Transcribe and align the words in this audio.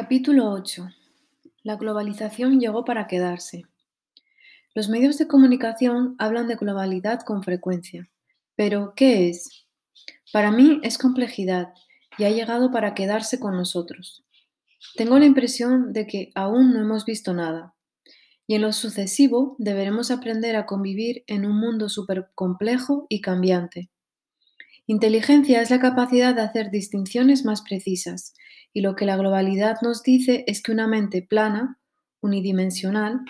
Capítulo 0.00 0.52
8. 0.52 0.88
La 1.64 1.74
globalización 1.74 2.60
llegó 2.60 2.84
para 2.84 3.08
quedarse. 3.08 3.64
Los 4.72 4.88
medios 4.88 5.18
de 5.18 5.26
comunicación 5.26 6.14
hablan 6.20 6.46
de 6.46 6.54
globalidad 6.54 7.22
con 7.22 7.42
frecuencia. 7.42 8.08
Pero, 8.54 8.92
¿qué 8.94 9.28
es? 9.28 9.66
Para 10.32 10.52
mí 10.52 10.78
es 10.84 10.98
complejidad 10.98 11.74
y 12.16 12.22
ha 12.22 12.30
llegado 12.30 12.70
para 12.70 12.94
quedarse 12.94 13.40
con 13.40 13.56
nosotros. 13.56 14.24
Tengo 14.94 15.18
la 15.18 15.26
impresión 15.26 15.92
de 15.92 16.06
que 16.06 16.30
aún 16.36 16.72
no 16.72 16.80
hemos 16.80 17.04
visto 17.04 17.34
nada. 17.34 17.74
Y 18.46 18.54
en 18.54 18.62
lo 18.62 18.72
sucesivo 18.72 19.56
deberemos 19.58 20.12
aprender 20.12 20.54
a 20.54 20.64
convivir 20.64 21.24
en 21.26 21.44
un 21.44 21.58
mundo 21.58 21.88
súper 21.88 22.30
complejo 22.36 23.06
y 23.08 23.20
cambiante. 23.20 23.90
Inteligencia 24.90 25.60
es 25.60 25.68
la 25.68 25.80
capacidad 25.80 26.34
de 26.34 26.40
hacer 26.40 26.70
distinciones 26.70 27.44
más 27.44 27.60
precisas, 27.60 28.32
y 28.72 28.80
lo 28.80 28.96
que 28.96 29.04
la 29.04 29.18
globalidad 29.18 29.76
nos 29.82 30.02
dice 30.02 30.44
es 30.46 30.62
que 30.62 30.72
una 30.72 30.88
mente 30.88 31.20
plana, 31.20 31.78
unidimensional, 32.22 33.20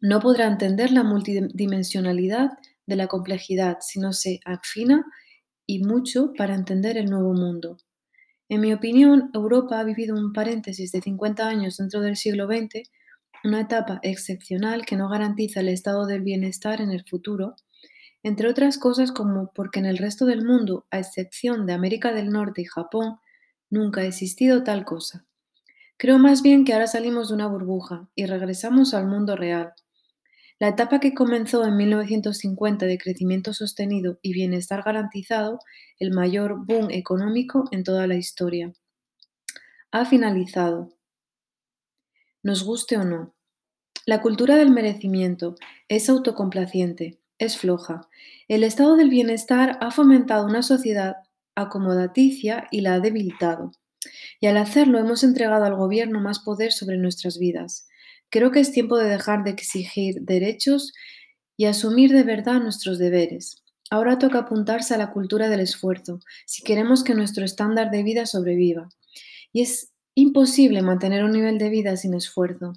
no 0.00 0.20
podrá 0.20 0.46
entender 0.46 0.92
la 0.92 1.02
multidimensionalidad 1.02 2.50
de 2.86 2.94
la 2.94 3.08
complejidad 3.08 3.78
si 3.80 3.98
no 3.98 4.12
se 4.12 4.38
afina 4.44 5.04
y 5.66 5.82
mucho 5.82 6.32
para 6.38 6.54
entender 6.54 6.96
el 6.96 7.06
nuevo 7.06 7.32
mundo. 7.32 7.78
En 8.48 8.60
mi 8.60 8.72
opinión, 8.72 9.30
Europa 9.34 9.80
ha 9.80 9.84
vivido 9.84 10.14
un 10.14 10.32
paréntesis 10.32 10.92
de 10.92 11.00
50 11.00 11.48
años 11.48 11.78
dentro 11.78 12.02
del 12.02 12.14
siglo 12.14 12.46
XX, 12.46 12.88
una 13.42 13.62
etapa 13.62 13.98
excepcional 14.04 14.86
que 14.86 14.94
no 14.94 15.08
garantiza 15.08 15.58
el 15.58 15.70
estado 15.70 16.06
del 16.06 16.22
bienestar 16.22 16.80
en 16.80 16.92
el 16.92 17.04
futuro, 17.04 17.56
entre 18.24 18.48
otras 18.48 18.78
cosas 18.78 19.12
como 19.12 19.52
porque 19.54 19.78
en 19.78 19.86
el 19.86 19.98
resto 19.98 20.24
del 20.24 20.44
mundo, 20.44 20.86
a 20.90 20.98
excepción 20.98 21.66
de 21.66 21.74
América 21.74 22.12
del 22.12 22.30
Norte 22.30 22.62
y 22.62 22.64
Japón, 22.64 23.18
nunca 23.68 24.00
ha 24.00 24.04
existido 24.06 24.64
tal 24.64 24.86
cosa. 24.86 25.26
Creo 25.98 26.18
más 26.18 26.42
bien 26.42 26.64
que 26.64 26.72
ahora 26.72 26.86
salimos 26.86 27.28
de 27.28 27.34
una 27.34 27.46
burbuja 27.46 28.08
y 28.14 28.24
regresamos 28.24 28.94
al 28.94 29.06
mundo 29.06 29.36
real. 29.36 29.74
La 30.58 30.68
etapa 30.68 31.00
que 31.00 31.12
comenzó 31.12 31.66
en 31.66 31.76
1950 31.76 32.86
de 32.86 32.96
crecimiento 32.96 33.52
sostenido 33.52 34.18
y 34.22 34.32
bienestar 34.32 34.82
garantizado, 34.82 35.58
el 35.98 36.10
mayor 36.10 36.64
boom 36.64 36.90
económico 36.90 37.64
en 37.72 37.84
toda 37.84 38.06
la 38.06 38.14
historia, 38.14 38.72
ha 39.90 40.06
finalizado. 40.06 40.96
Nos 42.42 42.64
guste 42.64 42.96
o 42.96 43.04
no. 43.04 43.34
La 44.06 44.22
cultura 44.22 44.56
del 44.56 44.70
merecimiento 44.70 45.56
es 45.88 46.08
autocomplaciente, 46.08 47.20
es 47.38 47.58
floja. 47.58 48.08
El 48.48 48.64
estado 48.64 48.96
del 48.96 49.10
bienestar 49.10 49.78
ha 49.80 49.90
fomentado 49.90 50.46
una 50.46 50.62
sociedad 50.62 51.16
acomodaticia 51.54 52.66
y 52.70 52.80
la 52.80 52.94
ha 52.94 53.00
debilitado. 53.00 53.72
Y 54.40 54.46
al 54.46 54.56
hacerlo 54.56 54.98
hemos 54.98 55.24
entregado 55.24 55.64
al 55.64 55.76
gobierno 55.76 56.20
más 56.20 56.40
poder 56.40 56.72
sobre 56.72 56.98
nuestras 56.98 57.38
vidas. 57.38 57.88
Creo 58.30 58.50
que 58.50 58.60
es 58.60 58.72
tiempo 58.72 58.98
de 58.98 59.08
dejar 59.08 59.44
de 59.44 59.50
exigir 59.50 60.20
derechos 60.22 60.92
y 61.56 61.66
asumir 61.66 62.12
de 62.12 62.24
verdad 62.24 62.60
nuestros 62.60 62.98
deberes. 62.98 63.62
Ahora 63.90 64.18
toca 64.18 64.40
apuntarse 64.40 64.94
a 64.94 64.98
la 64.98 65.12
cultura 65.12 65.48
del 65.48 65.60
esfuerzo, 65.60 66.20
si 66.46 66.62
queremos 66.62 67.04
que 67.04 67.14
nuestro 67.14 67.44
estándar 67.44 67.90
de 67.90 68.02
vida 68.02 68.26
sobreviva. 68.26 68.88
Y 69.52 69.62
es 69.62 69.92
imposible 70.14 70.82
mantener 70.82 71.24
un 71.24 71.32
nivel 71.32 71.58
de 71.58 71.70
vida 71.70 71.96
sin 71.96 72.14
esfuerzo. 72.14 72.72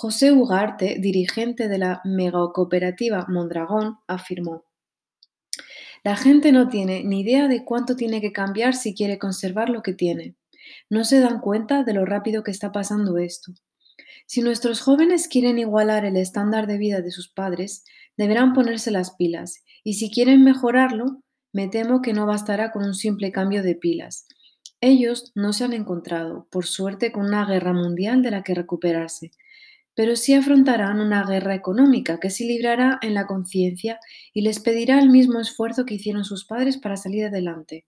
José 0.00 0.30
Ugarte, 0.30 0.98
dirigente 1.00 1.66
de 1.66 1.76
la 1.76 2.00
megacooperativa 2.04 3.26
Mondragón, 3.28 3.98
afirmó, 4.06 4.64
La 6.04 6.14
gente 6.14 6.52
no 6.52 6.68
tiene 6.68 7.02
ni 7.02 7.22
idea 7.22 7.48
de 7.48 7.64
cuánto 7.64 7.96
tiene 7.96 8.20
que 8.20 8.30
cambiar 8.30 8.76
si 8.76 8.94
quiere 8.94 9.18
conservar 9.18 9.70
lo 9.70 9.82
que 9.82 9.94
tiene. 9.94 10.36
No 10.88 11.02
se 11.02 11.18
dan 11.18 11.40
cuenta 11.40 11.82
de 11.82 11.94
lo 11.94 12.04
rápido 12.04 12.44
que 12.44 12.52
está 12.52 12.70
pasando 12.70 13.18
esto. 13.18 13.54
Si 14.24 14.40
nuestros 14.40 14.82
jóvenes 14.82 15.26
quieren 15.26 15.58
igualar 15.58 16.04
el 16.04 16.16
estándar 16.16 16.68
de 16.68 16.78
vida 16.78 17.00
de 17.00 17.10
sus 17.10 17.28
padres, 17.28 17.82
deberán 18.16 18.52
ponerse 18.52 18.92
las 18.92 19.16
pilas, 19.16 19.64
y 19.82 19.94
si 19.94 20.12
quieren 20.12 20.44
mejorarlo, 20.44 21.24
me 21.52 21.66
temo 21.66 22.02
que 22.02 22.12
no 22.12 22.24
bastará 22.24 22.70
con 22.70 22.84
un 22.84 22.94
simple 22.94 23.32
cambio 23.32 23.64
de 23.64 23.74
pilas. 23.74 24.28
Ellos 24.80 25.32
no 25.34 25.52
se 25.52 25.64
han 25.64 25.72
encontrado, 25.72 26.46
por 26.52 26.66
suerte, 26.66 27.10
con 27.10 27.24
una 27.24 27.44
guerra 27.46 27.72
mundial 27.72 28.22
de 28.22 28.30
la 28.30 28.44
que 28.44 28.54
recuperarse, 28.54 29.32
pero 29.98 30.14
sí 30.14 30.32
afrontarán 30.32 31.00
una 31.00 31.24
guerra 31.24 31.56
económica 31.56 32.20
que 32.20 32.30
se 32.30 32.44
librará 32.44 33.00
en 33.02 33.14
la 33.14 33.26
conciencia 33.26 33.98
y 34.32 34.42
les 34.42 34.60
pedirá 34.60 35.00
el 35.00 35.10
mismo 35.10 35.40
esfuerzo 35.40 35.84
que 35.84 35.94
hicieron 35.94 36.24
sus 36.24 36.44
padres 36.44 36.76
para 36.78 36.96
salir 36.96 37.24
adelante. 37.24 37.84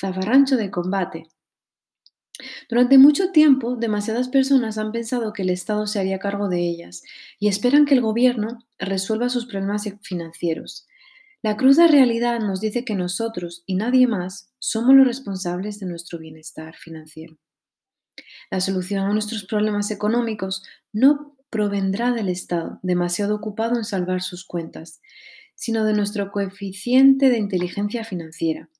Zafarrancho 0.00 0.56
de 0.56 0.70
combate. 0.70 1.24
Durante 2.70 2.96
mucho 2.96 3.30
tiempo, 3.30 3.76
demasiadas 3.76 4.30
personas 4.30 4.78
han 4.78 4.90
pensado 4.90 5.34
que 5.34 5.42
el 5.42 5.50
Estado 5.50 5.86
se 5.86 6.00
haría 6.00 6.18
cargo 6.18 6.48
de 6.48 6.60
ellas 6.60 7.02
y 7.38 7.48
esperan 7.48 7.84
que 7.84 7.92
el 7.92 8.00
gobierno 8.00 8.66
resuelva 8.78 9.28
sus 9.28 9.44
problemas 9.44 9.86
financieros. 10.00 10.86
La 11.42 11.58
cruda 11.58 11.88
realidad 11.88 12.40
nos 12.40 12.62
dice 12.62 12.86
que 12.86 12.94
nosotros 12.94 13.64
y 13.66 13.74
nadie 13.74 14.06
más 14.06 14.54
somos 14.58 14.94
los 14.94 15.06
responsables 15.06 15.78
de 15.78 15.84
nuestro 15.84 16.18
bienestar 16.18 16.74
financiero. 16.74 17.36
La 18.50 18.60
solución 18.60 19.06
a 19.06 19.12
nuestros 19.12 19.44
problemas 19.44 19.90
económicos 19.90 20.62
no 20.92 21.36
provendrá 21.50 22.12
del 22.12 22.28
Estado, 22.28 22.78
demasiado 22.82 23.34
ocupado 23.34 23.76
en 23.76 23.84
salvar 23.84 24.22
sus 24.22 24.44
cuentas, 24.44 25.00
sino 25.54 25.84
de 25.84 25.92
nuestro 25.92 26.30
coeficiente 26.30 27.28
de 27.28 27.38
inteligencia 27.38 28.04
financiera. 28.04 28.70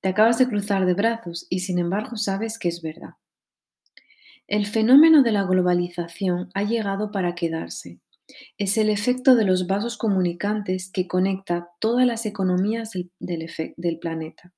Te 0.00 0.08
acabas 0.08 0.38
de 0.38 0.48
cruzar 0.48 0.86
de 0.86 0.94
brazos 0.94 1.46
y 1.48 1.60
sin 1.60 1.78
embargo 1.78 2.16
sabes 2.16 2.58
que 2.58 2.68
es 2.68 2.82
verdad. 2.82 3.14
El 4.46 4.66
fenómeno 4.66 5.22
de 5.22 5.30
la 5.30 5.44
globalización 5.44 6.50
ha 6.54 6.64
llegado 6.64 7.12
para 7.12 7.34
quedarse. 7.34 8.00
Es 8.58 8.76
el 8.78 8.90
efecto 8.90 9.34
de 9.34 9.44
los 9.44 9.66
vasos 9.66 9.96
comunicantes 9.96 10.90
que 10.90 11.06
conecta 11.06 11.68
todas 11.78 12.06
las 12.06 12.26
economías 12.26 12.90
del, 12.90 13.10
del, 13.76 13.98
planeta. 13.98 14.52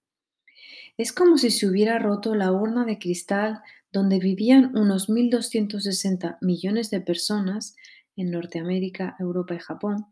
Es 0.97 1.13
como 1.13 1.39
si 1.39 1.51
se 1.51 1.67
hubiera 1.67 1.99
roto 1.99 2.35
la 2.35 2.53
urna 2.53 2.85
de 2.85 2.99
cristal 2.99 3.61
donde 3.93 4.19
vivían 4.19 4.77
unos 4.77 5.09
1.260 5.09 6.39
millones 6.41 6.91
de 6.91 7.01
personas 7.01 7.77
en 8.17 8.31
Norteamérica, 8.31 9.17
Europa 9.19 9.55
y 9.55 9.59
Japón, 9.59 10.07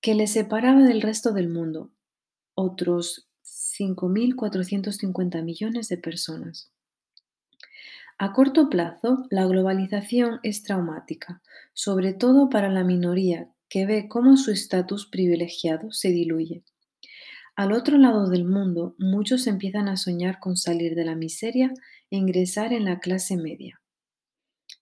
que 0.00 0.14
les 0.14 0.32
separaba 0.32 0.82
del 0.82 1.02
resto 1.02 1.32
del 1.32 1.48
mundo, 1.48 1.90
otros 2.54 3.28
5.450 3.44 5.42
millones 5.42 5.88
de 5.88 5.96
personas. 5.96 6.70
A 8.18 8.32
corto 8.32 8.68
plazo, 8.68 9.26
la 9.30 9.46
globalización 9.46 10.40
es 10.42 10.64
traumática, 10.64 11.40
sobre 11.72 12.12
todo 12.12 12.48
para 12.48 12.68
la 12.68 12.82
minoría 12.82 13.48
que 13.68 13.86
ve 13.86 14.08
cómo 14.08 14.36
su 14.36 14.50
estatus 14.50 15.06
privilegiado 15.06 15.92
se 15.92 16.10
diluye. 16.10 16.64
Al 17.54 17.72
otro 17.72 17.96
lado 17.98 18.28
del 18.28 18.44
mundo, 18.44 18.94
muchos 18.98 19.46
empiezan 19.46 19.88
a 19.88 19.96
soñar 19.96 20.40
con 20.40 20.56
salir 20.56 20.94
de 20.94 21.04
la 21.04 21.14
miseria 21.14 21.72
ingresar 22.10 22.72
en 22.72 22.84
la 22.84 23.00
clase 23.00 23.36
media. 23.36 23.80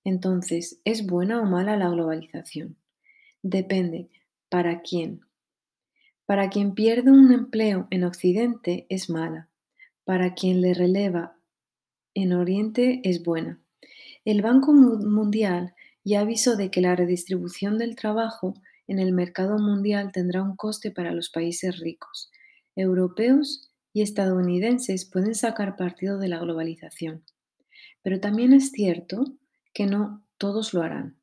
Entonces, 0.05 0.81
¿es 0.85 1.07
buena 1.07 1.41
o 1.41 1.47
mala 1.47 1.77
la 1.77 1.89
globalización? 1.89 2.77
Depende. 3.43 4.09
¿Para 4.49 4.81
quién? 4.83 5.21
Para 6.25 6.51
quien 6.51 6.75
pierde 6.75 7.11
un 7.11 7.33
empleo 7.33 7.89
en 7.91 8.05
Occidente 8.05 8.87
es 8.89 9.11
mala. 9.11 9.49
Para 10.05 10.35
quien 10.35 10.61
le 10.61 10.75
releva 10.75 11.37
en 12.15 12.33
Oriente 12.33 13.01
es 13.05 13.23
buena. 13.23 13.61
El 14.25 14.43
Banco 14.43 14.73
Mundial 14.73 15.75
ya 16.05 16.21
avisó 16.21 16.57
de 16.57 16.71
que 16.71 16.81
la 16.81 16.97
redistribución 16.97 17.79
del 17.79 17.97
trabajo 17.97 18.55
en 18.87 18.99
el 18.99 19.13
mercado 19.13 19.59
mundial 19.59 20.13
tendrá 20.13 20.43
un 20.43 20.57
coste 20.57 20.91
para 20.91 21.13
los 21.13 21.31
países 21.31 21.81
ricos, 21.81 22.31
europeos 22.77 23.71
y 23.97 24.03
estadounidenses 24.03 25.07
pueden 25.07 25.35
sacar 25.35 25.75
partido 25.75 26.19
de 26.19 26.29
la 26.29 26.39
globalización. 26.39 27.25
Pero 28.03 28.21
también 28.21 28.53
es 28.53 28.71
cierto 28.71 29.25
que 29.73 29.87
no 29.87 30.23
todos 30.37 30.75
lo 30.75 30.83
harán. 30.83 31.17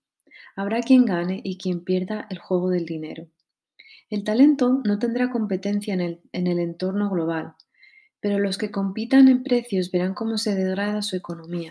Habrá 0.56 0.82
quien 0.82 1.06
gane 1.06 1.40
y 1.44 1.60
quien 1.60 1.84
pierda 1.84 2.26
el 2.32 2.40
juego 2.40 2.72
del 2.72 2.88
dinero. 2.88 3.28
El 4.10 4.24
talento 4.24 4.82
no 4.86 4.98
tendrá 4.98 5.30
competencia 5.30 5.94
en 5.94 6.02
el, 6.02 6.22
en 6.32 6.48
el 6.48 6.58
entorno 6.58 7.12
global, 7.12 7.54
pero 8.20 8.40
los 8.40 8.58
que 8.58 8.72
compitan 8.72 9.28
en 9.28 9.44
precios 9.44 9.92
verán 9.92 10.16
cómo 10.16 10.40
se 10.40 10.56
degrada 10.56 11.04
su 11.04 11.16
economía. 11.16 11.70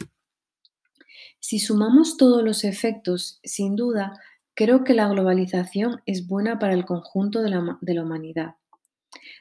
Si 1.40 1.58
sumamos 1.58 2.16
todos 2.16 2.44
los 2.44 2.62
efectos, 2.62 3.40
sin 3.43 3.75
duda, 3.75 4.20
creo 4.54 4.84
que 4.84 4.94
la 4.94 5.08
globalización 5.08 6.00
es 6.06 6.28
buena 6.28 6.60
para 6.60 6.75
el 6.75 6.84
conjunto 6.84 7.43
de 7.43 7.50
la, 7.50 7.78
de 7.81 7.94
la 7.94 8.04
humanidad. 8.04 8.54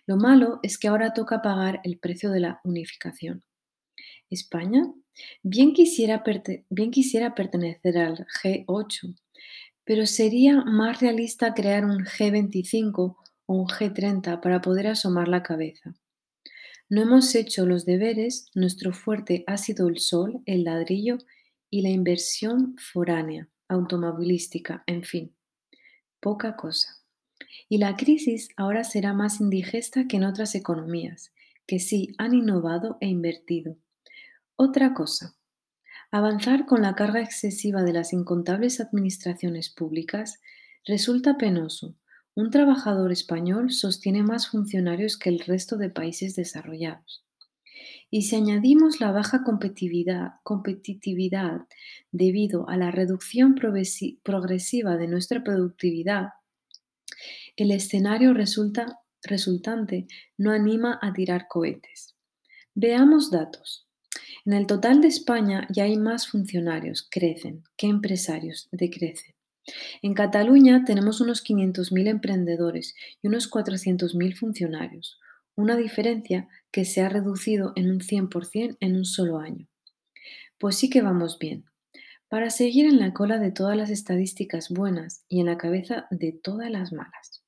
Lo 0.06 0.18
malo 0.18 0.60
es 0.64 0.78
que 0.78 0.88
ahora 0.88 1.14
toca 1.14 1.42
pagar 1.42 1.82
el 1.84 2.00
precio 2.00 2.32
de 2.32 2.40
la 2.40 2.62
unificación. 2.64 3.44
España 4.30 4.84
bien 5.44 5.74
quisiera, 5.74 6.24
bien 6.70 6.92
quisiera 6.92 7.36
pertenecer 7.36 7.98
al 7.98 8.26
G8, 8.26 9.16
pero 9.84 10.06
sería 10.06 10.62
más 10.62 11.02
realista 11.02 11.54
crear 11.54 11.86
un 11.86 12.06
G25 12.06 13.18
o 13.46 13.54
un 13.54 13.68
G30 13.68 14.42
para 14.42 14.62
poder 14.62 14.88
asomar 14.88 15.28
la 15.28 15.44
cabeza. 15.44 15.94
No 16.90 17.02
hemos 17.02 17.36
hecho 17.36 17.66
los 17.66 17.86
deberes, 17.86 18.48
nuestro 18.54 18.94
fuerte 18.94 19.44
ha 19.48 19.58
sido 19.58 19.88
el 19.88 20.00
sol, 20.00 20.42
el 20.46 20.66
ladrillo 20.66 21.18
y 21.70 21.82
la 21.82 21.90
inversión 21.90 22.76
foránea, 22.78 23.48
automovilística, 23.70 24.84
en 24.88 25.04
fin, 25.04 25.36
poca 26.20 26.56
cosa. 26.58 27.01
Y 27.70 27.78
la 27.78 27.96
crisis 27.96 28.50
ahora 28.58 28.84
será 28.84 29.14
más 29.14 29.40
indigesta 29.42 30.08
que 30.08 30.18
en 30.18 30.24
otras 30.24 30.56
economías, 30.56 31.32
que 31.68 31.80
sí 31.80 32.10
han 32.18 32.34
innovado 32.34 32.98
e 33.02 33.08
invertido. 33.08 33.78
Otra 34.56 34.94
cosa, 34.94 35.36
avanzar 36.12 36.66
con 36.66 36.82
la 36.82 36.96
carga 36.96 37.22
excesiva 37.22 37.84
de 37.84 37.94
las 37.94 38.14
incontables 38.14 38.80
administraciones 38.80 39.70
públicas 39.70 40.42
resulta 40.86 41.38
penoso. 41.38 41.96
Un 42.36 42.50
trabajador 42.50 43.12
español 43.12 43.72
sostiene 43.72 44.24
más 44.24 44.48
funcionarios 44.48 45.18
que 45.18 45.30
el 45.30 45.40
resto 45.40 45.78
de 45.78 45.90
países 45.90 46.36
desarrollados. 46.36 47.26
Y 48.10 48.24
si 48.24 48.36
añadimos 48.36 49.00
la 49.00 49.12
baja 49.12 49.44
competitividad, 49.44 50.34
competitividad 50.44 51.62
debido 52.12 52.68
a 52.68 52.76
la 52.76 52.92
reducción 52.92 53.56
progresiva 53.56 54.98
de 54.98 55.08
nuestra 55.08 55.44
productividad, 55.44 56.30
el 57.56 57.72
escenario 57.72 58.34
resultante 58.34 60.08
no 60.38 60.52
anima 60.52 61.00
a 61.02 61.14
tirar 61.14 61.48
cohetes. 61.48 62.16
Veamos 62.74 63.32
datos. 63.32 63.88
En 64.46 64.54
el 64.54 64.66
total 64.66 65.02
de 65.02 65.08
España 65.08 65.68
ya 65.70 65.84
hay 65.84 65.98
más 65.98 66.28
funcionarios, 66.28 67.08
crecen, 67.10 67.64
que 67.78 67.88
empresarios, 67.88 68.70
decrecen. 68.72 69.36
En 70.02 70.14
Cataluña 70.14 70.84
tenemos 70.86 71.22
unos 71.22 71.44
500.000 71.44 72.08
emprendedores 72.08 72.96
y 73.22 73.28
unos 73.28 73.50
400.000 73.52 74.36
funcionarios, 74.36 75.20
una 75.56 75.78
diferencia 75.78 76.48
que 76.72 76.86
se 76.86 77.02
ha 77.02 77.10
reducido 77.10 77.74
en 77.76 77.92
un 77.92 78.00
100% 78.00 78.78
en 78.80 78.96
un 78.96 79.06
solo 79.06 79.38
año. 79.40 79.68
Pues 80.58 80.78
sí 80.78 80.90
que 80.90 81.02
vamos 81.02 81.38
bien. 81.38 81.71
Para 82.32 82.50
seguir 82.50 82.86
en 82.86 83.02
la 83.02 83.12
cola 83.12 83.40
de 83.40 83.52
todas 83.52 83.76
las 83.76 83.90
estadísticas 83.90 84.70
buenas 84.70 85.26
y 85.28 85.42
en 85.42 85.48
la 85.48 85.58
cabeza 85.58 86.08
de 86.12 86.32
todas 86.32 86.72
las 86.72 86.94
malas. 86.94 87.44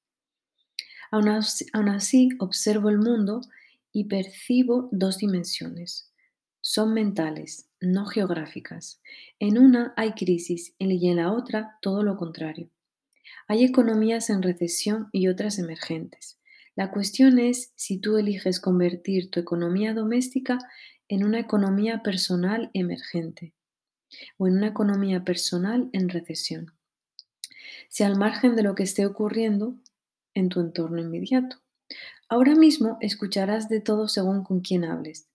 Aún 1.10 1.30
así, 1.88 2.28
observo 2.38 2.90
el 2.90 2.98
mundo 2.98 3.40
y 3.94 4.10
percibo 4.10 4.90
dos 4.92 5.20
dimensiones. 5.20 6.12
Son 6.60 6.94
mentales, 6.94 7.70
no 7.80 8.06
geográficas. 8.08 9.02
En 9.40 9.58
una 9.58 9.94
hay 9.96 10.16
crisis 10.16 10.76
y 10.78 11.08
en 11.08 11.16
la 11.16 11.32
otra 11.32 11.78
todo 11.82 12.04
lo 12.04 12.18
contrario. 12.18 12.70
Hay 13.48 13.64
economías 13.64 14.30
en 14.30 14.42
recesión 14.42 15.08
y 15.14 15.30
otras 15.30 15.60
emergentes. 15.60 16.42
La 16.76 16.92
cuestión 16.92 17.40
es 17.40 17.72
si 17.78 18.00
tú 18.00 18.18
eliges 18.18 18.60
convertir 18.60 19.32
tu 19.32 19.40
economía 19.40 19.94
doméstica 19.94 20.58
en 21.08 21.24
una 21.24 21.40
economía 21.40 22.04
personal 22.04 22.70
emergente 22.74 23.54
o 24.38 24.48
en 24.48 24.58
una 24.58 24.68
economía 24.68 25.24
personal 25.24 25.90
en 25.94 26.10
recesión. 26.10 26.74
Si 27.90 28.04
al 28.04 28.18
margen 28.18 28.56
de 28.56 28.64
lo 28.64 28.76
que 28.76 28.84
esté 28.84 29.06
ocurriendo 29.06 29.78
en 30.34 30.50
tu 30.50 30.60
entorno 30.60 31.00
inmediato. 31.00 31.62
Ahora 32.28 32.56
mismo 32.56 32.98
escucharás 33.02 33.70
de 33.70 33.82
todo 33.82 34.08
según 34.08 34.44
con 34.44 34.62
quién 34.62 34.84
hables. 34.84 35.30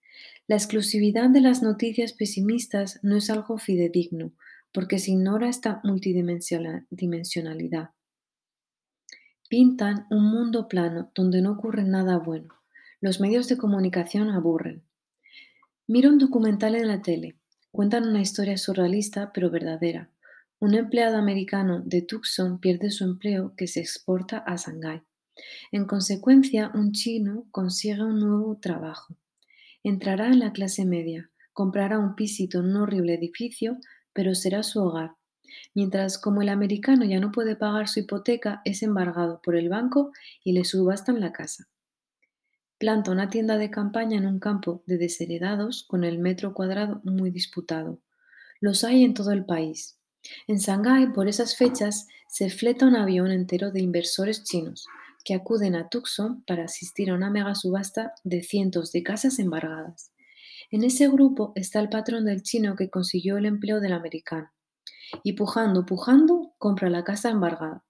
La 0.47 0.57
exclusividad 0.57 1.31
de 1.31 1.41
las 1.41 1.63
noticias 1.63 2.13
pesimistas 2.13 2.99
no 3.03 3.17
es 3.17 3.31
algo 3.31 3.59
fidedigno, 3.59 4.33
porque 4.73 4.99
se 4.99 5.13
ignora 5.13 5.49
esta 5.49 5.81
multidimensionalidad. 5.85 7.91
Pintan 9.49 10.07
un 10.11 10.25
mundo 10.25 10.69
plano 10.69 11.11
donde 11.15 11.41
no 11.41 11.53
ocurre 11.53 11.85
nada 11.85 12.19
bueno. 12.19 12.55
Los 13.01 13.21
medios 13.21 13.49
de 13.49 13.57
comunicación 13.57 14.29
aburren. 14.31 14.83
Mira 15.87 16.11
un 16.11 16.19
documental 16.19 16.75
en 16.75 16.89
la 16.89 17.01
tele. 17.01 17.38
Cuentan 17.71 18.09
una 18.09 18.21
historia 18.21 18.57
surrealista 18.57 19.33
pero 19.33 19.51
verdadera. 19.51 20.11
Un 20.59 20.75
empleado 20.75 21.17
americano 21.17 21.81
de 21.85 22.03
Tucson 22.03 22.59
pierde 22.59 22.91
su 22.91 23.05
empleo 23.05 23.55
que 23.57 23.67
se 23.67 23.81
exporta 23.81 24.39
a 24.39 24.57
Shanghái. 24.57 25.03
En 25.71 25.87
consecuencia, 25.87 26.73
un 26.75 26.93
chino 26.93 27.47
consigue 27.51 28.03
un 28.03 28.19
nuevo 28.19 28.59
trabajo. 28.59 29.17
Entrará 29.85 30.27
en 30.27 30.41
la 30.41 30.53
clase 30.53 30.85
media, 30.85 31.31
comprará 31.53 31.99
un 31.99 32.17
pisito 32.17 32.59
en 32.59 32.67
un 32.67 32.77
horrible 32.77 33.15
edificio, 33.15 33.79
pero 34.13 34.35
será 34.35 34.63
su 34.63 34.81
hogar 34.81 35.19
mientras 35.75 36.19
como 36.19 36.43
el 36.43 36.49
americano 36.49 37.05
ya 37.05 37.21
no 37.21 37.33
puede 37.33 37.57
pagar 37.57 37.89
su 37.89 38.01
hipoteca, 38.01 38.63
es 38.65 38.83
embargado 38.83 39.41
por 39.43 39.57
el 39.57 39.69
banco 39.69 40.13
y 40.45 40.53
le 40.53 40.65
subastan 40.65 41.21
la 41.21 41.33
casa. 41.33 41.69
Planta 42.79 43.11
una 43.11 43.29
tienda 43.29 43.59
de 43.59 43.71
campaña 43.71 44.19
en 44.19 44.27
un 44.27 44.39
campo 44.39 44.85
de 44.87 44.99
desheredados 44.99 45.85
con 45.89 46.05
el 46.05 46.21
metro 46.21 46.55
cuadrado 46.55 47.01
muy 47.03 47.33
disputado. 47.33 47.99
Los 48.61 48.85
hay 48.85 49.03
en 49.03 49.15
todo 49.15 49.33
el 49.33 49.45
país. 49.45 49.99
En 50.47 50.59
Shanghái, 50.59 51.13
por 51.13 51.27
esas 51.27 51.57
fechas, 51.57 52.07
se 52.29 52.51
fleta 52.51 52.87
un 52.87 52.95
avión 52.95 53.33
entero 53.33 53.73
de 53.73 53.81
inversores 53.81 54.45
chinos 54.45 54.87
que 55.25 55.35
acuden 55.35 55.75
a 55.75 55.89
Tucson 55.89 56.45
para 56.47 56.65
asistir 56.65 57.11
a 57.11 57.15
una 57.15 57.31
mega 57.31 57.57
subasta 57.57 58.13
de 58.23 58.43
cientos 58.43 58.93
de 58.93 59.03
casas 59.03 59.41
embargadas. 59.41 60.13
En 60.71 60.85
ese 60.85 61.09
grupo 61.09 61.53
está 61.57 61.81
el 61.81 61.89
patrón 61.89 62.27
del 62.27 62.43
chino 62.43 62.77
que 62.77 62.91
consiguió 62.91 63.39
el 63.39 63.47
empleo 63.47 63.81
del 63.81 63.93
americano 63.93 64.53
y 65.25 65.33
pujando, 65.33 65.85
pujando, 65.85 66.55
compra 66.59 66.91
la 66.91 67.03
casa 67.03 67.31
embargada. 67.31 67.85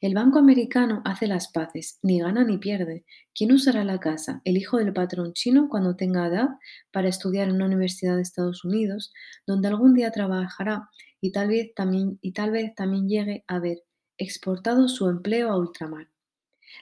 El 0.00 0.14
banco 0.14 0.38
americano 0.38 1.02
hace 1.04 1.26
las 1.26 1.48
paces, 1.48 1.98
ni 2.02 2.20
gana 2.20 2.44
ni 2.44 2.58
pierde. 2.58 3.04
¿Quién 3.34 3.52
usará 3.52 3.84
la 3.84 3.98
casa? 3.98 4.40
El 4.44 4.56
hijo 4.56 4.78
del 4.78 4.92
patrón 4.92 5.32
chino 5.32 5.68
cuando 5.68 5.96
tenga 5.96 6.26
edad 6.26 6.48
para 6.92 7.08
estudiar 7.08 7.48
en 7.48 7.56
una 7.56 7.66
universidad 7.66 8.16
de 8.16 8.22
Estados 8.22 8.64
Unidos, 8.64 9.12
donde 9.46 9.68
algún 9.68 9.94
día 9.94 10.10
trabajará 10.10 10.88
y 11.20 11.32
tal 11.32 11.48
vez 11.48 11.74
también, 11.74 12.18
y 12.20 12.32
tal 12.32 12.50
vez 12.52 12.74
también 12.74 13.08
llegue 13.08 13.44
a 13.48 13.56
haber 13.56 13.82
exportado 14.18 14.88
su 14.88 15.08
empleo 15.08 15.50
a 15.50 15.58
ultramar. 15.58 16.08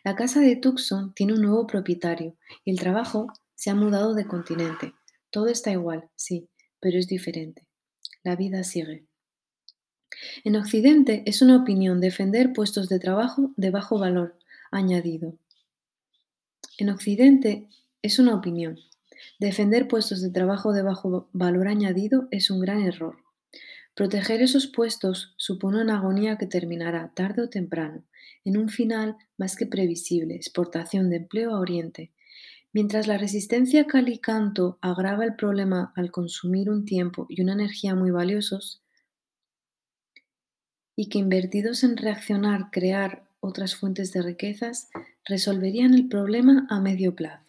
La 0.04 0.14
casa 0.14 0.40
de 0.40 0.56
Tucson 0.56 1.14
tiene 1.14 1.34
un 1.34 1.42
nuevo 1.42 1.66
propietario 1.66 2.36
y 2.64 2.70
el 2.70 2.78
trabajo 2.78 3.28
se 3.54 3.70
ha 3.70 3.74
mudado 3.74 4.14
de 4.14 4.26
continente. 4.26 4.94
Todo 5.30 5.46
está 5.48 5.70
igual, 5.72 6.10
sí, 6.14 6.48
pero 6.80 6.98
es 6.98 7.06
diferente. 7.06 7.66
La 8.22 8.36
vida 8.36 8.62
sigue. 8.64 9.05
En 10.44 10.56
Occidente 10.56 11.22
es 11.26 11.42
una 11.42 11.56
opinión 11.56 12.00
defender 12.00 12.52
puestos 12.52 12.88
de 12.88 12.98
trabajo 12.98 13.52
de 13.56 13.70
bajo 13.70 13.98
valor 13.98 14.38
añadido. 14.70 15.38
En 16.78 16.90
Occidente 16.90 17.68
es 18.02 18.18
una 18.18 18.34
opinión. 18.34 18.78
Defender 19.38 19.88
puestos 19.88 20.22
de 20.22 20.30
trabajo 20.30 20.72
de 20.72 20.82
bajo 20.82 21.28
valor 21.32 21.68
añadido 21.68 22.28
es 22.30 22.50
un 22.50 22.60
gran 22.60 22.80
error. 22.82 23.16
Proteger 23.94 24.42
esos 24.42 24.66
puestos 24.66 25.34
supone 25.38 25.80
una 25.80 25.96
agonía 25.96 26.36
que 26.36 26.46
terminará 26.46 27.12
tarde 27.14 27.42
o 27.42 27.48
temprano, 27.48 28.04
en 28.44 28.58
un 28.58 28.68
final 28.68 29.16
más 29.38 29.56
que 29.56 29.66
previsible, 29.66 30.34
exportación 30.34 31.08
de 31.08 31.16
empleo 31.16 31.52
a 31.52 31.60
Oriente. 31.60 32.12
Mientras 32.74 33.06
la 33.06 33.16
resistencia 33.16 33.86
calicanto 33.86 34.78
agrava 34.82 35.24
el 35.24 35.34
problema 35.34 35.94
al 35.96 36.10
consumir 36.10 36.68
un 36.68 36.84
tiempo 36.84 37.26
y 37.30 37.40
una 37.40 37.54
energía 37.54 37.94
muy 37.94 38.10
valiosos, 38.10 38.82
y 40.96 41.08
que 41.10 41.18
invertidos 41.18 41.84
en 41.84 41.96
reaccionar, 41.96 42.70
crear 42.72 43.28
otras 43.40 43.76
fuentes 43.76 44.12
de 44.12 44.22
riquezas, 44.22 44.88
resolverían 45.24 45.94
el 45.94 46.08
problema 46.08 46.66
a 46.70 46.80
medio 46.80 47.14
plazo. 47.14 47.44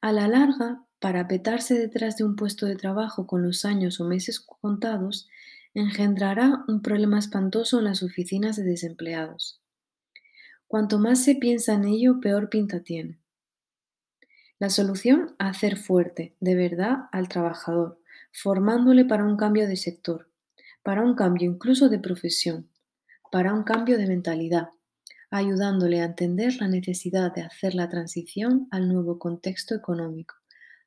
A 0.00 0.12
la 0.12 0.28
larga, 0.28 0.84
para 1.00 1.26
petarse 1.26 1.74
detrás 1.74 2.16
de 2.16 2.24
un 2.24 2.36
puesto 2.36 2.66
de 2.66 2.76
trabajo 2.76 3.26
con 3.26 3.42
los 3.42 3.64
años 3.64 4.00
o 4.00 4.04
meses 4.04 4.40
contados, 4.40 5.28
engendrará 5.74 6.64
un 6.68 6.80
problema 6.80 7.18
espantoso 7.18 7.78
en 7.78 7.84
las 7.84 8.02
oficinas 8.02 8.56
de 8.56 8.64
desempleados. 8.64 9.60
Cuanto 10.66 10.98
más 10.98 11.22
se 11.24 11.34
piensa 11.34 11.74
en 11.74 11.84
ello, 11.84 12.20
peor 12.20 12.48
pinta 12.48 12.80
tiene. 12.80 13.18
La 14.58 14.70
solución, 14.70 15.34
hacer 15.38 15.76
fuerte, 15.76 16.34
de 16.40 16.54
verdad, 16.54 17.08
al 17.12 17.28
trabajador, 17.28 18.00
formándole 18.32 19.04
para 19.04 19.24
un 19.24 19.36
cambio 19.36 19.68
de 19.68 19.76
sector, 19.76 20.27
para 20.82 21.02
un 21.02 21.14
cambio 21.14 21.50
incluso 21.50 21.88
de 21.88 21.98
profesión, 21.98 22.70
para 23.30 23.52
un 23.52 23.62
cambio 23.62 23.98
de 23.98 24.06
mentalidad, 24.06 24.68
ayudándole 25.30 26.00
a 26.00 26.06
entender 26.06 26.56
la 26.60 26.68
necesidad 26.68 27.34
de 27.34 27.42
hacer 27.42 27.74
la 27.74 27.88
transición 27.88 28.68
al 28.70 28.88
nuevo 28.88 29.18
contexto 29.18 29.74
económico, 29.74 30.34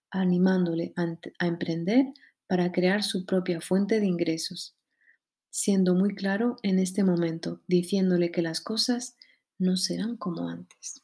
animándole 0.10 0.94
a, 0.96 1.46
emprender 1.46 2.08
para 2.48 2.72
crear 2.72 3.04
su 3.04 3.26
propia 3.26 3.62
fuente 3.62 4.00
de 4.00 4.08
ingresos, 4.08 4.76
siendo 5.50 5.96
muy 5.96 6.16
claro 6.16 6.58
en 6.64 6.80
este 6.80 7.04
momento, 7.04 7.62
diciéndole 7.68 8.32
que 8.32 8.42
las 8.42 8.62
cosas 8.62 9.16
no 9.58 9.78
serán 9.78 10.18
como 10.18 10.50
antes. 10.50 11.04